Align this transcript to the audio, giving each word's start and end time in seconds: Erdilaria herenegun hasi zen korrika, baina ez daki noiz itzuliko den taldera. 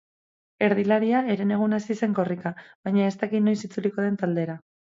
Erdilaria 0.67 1.19
herenegun 1.33 1.77
hasi 1.79 1.99
zen 2.01 2.17
korrika, 2.21 2.55
baina 2.89 3.07
ez 3.11 3.15
daki 3.27 3.45
noiz 3.47 3.57
itzuliko 3.71 4.09
den 4.11 4.21
taldera. 4.27 4.61